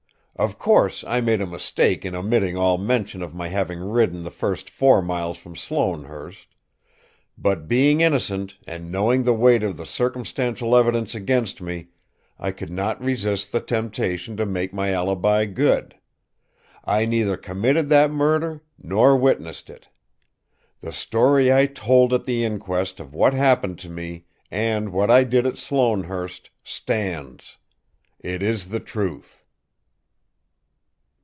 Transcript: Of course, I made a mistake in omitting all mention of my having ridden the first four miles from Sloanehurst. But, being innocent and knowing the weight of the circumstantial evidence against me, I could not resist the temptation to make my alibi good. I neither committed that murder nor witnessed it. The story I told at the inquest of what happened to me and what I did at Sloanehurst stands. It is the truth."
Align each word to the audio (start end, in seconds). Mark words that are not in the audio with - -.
Of 0.37 0.57
course, 0.57 1.03
I 1.03 1.21
made 1.21 1.39
a 1.39 1.45
mistake 1.45 2.03
in 2.03 2.15
omitting 2.15 2.57
all 2.57 2.79
mention 2.79 3.21
of 3.21 3.35
my 3.35 3.49
having 3.49 3.79
ridden 3.79 4.23
the 4.23 4.31
first 4.31 4.71
four 4.71 4.99
miles 4.99 5.37
from 5.37 5.55
Sloanehurst. 5.55 6.55
But, 7.37 7.67
being 7.67 8.01
innocent 8.01 8.57
and 8.65 8.91
knowing 8.91 9.21
the 9.21 9.35
weight 9.35 9.61
of 9.61 9.77
the 9.77 9.85
circumstantial 9.85 10.75
evidence 10.75 11.13
against 11.13 11.61
me, 11.61 11.89
I 12.39 12.49
could 12.49 12.71
not 12.71 12.99
resist 13.03 13.51
the 13.51 13.59
temptation 13.59 14.35
to 14.37 14.45
make 14.47 14.73
my 14.73 14.89
alibi 14.93 15.45
good. 15.45 15.95
I 16.85 17.05
neither 17.05 17.37
committed 17.37 17.89
that 17.89 18.09
murder 18.09 18.63
nor 18.79 19.15
witnessed 19.15 19.69
it. 19.69 19.89
The 20.79 20.93
story 20.93 21.53
I 21.53 21.67
told 21.67 22.13
at 22.13 22.25
the 22.25 22.43
inquest 22.43 22.99
of 22.99 23.13
what 23.13 23.33
happened 23.35 23.77
to 23.79 23.89
me 23.91 24.25
and 24.49 24.91
what 24.91 25.11
I 25.11 25.23
did 25.23 25.45
at 25.45 25.59
Sloanehurst 25.59 26.49
stands. 26.63 27.57
It 28.19 28.41
is 28.41 28.69
the 28.69 28.79
truth." 28.79 29.37